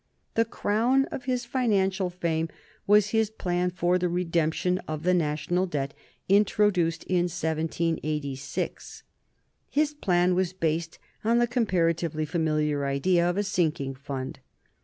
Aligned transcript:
The 0.33 0.45
crown 0.45 1.05
of 1.11 1.25
his 1.25 1.45
financial 1.45 2.09
fame 2.09 2.49
was 2.87 3.09
his 3.09 3.29
plan 3.29 3.69
for 3.69 3.99
the 3.99 4.09
redemption 4.09 4.79
of 4.87 5.03
the 5.03 5.13
National 5.13 5.67
Debt 5.67 5.93
introduced 6.27 7.03
in 7.03 7.25
1786. 7.25 9.03
His 9.69 9.93
plan 9.93 10.33
was 10.33 10.53
based 10.53 10.97
on 11.23 11.37
the 11.37 11.45
comparatively 11.45 12.25
familiar 12.25 12.83
idea 12.83 13.29
of 13.29 13.37
a 13.37 13.43
sinking 13.43 13.93
fund. 13.93 14.39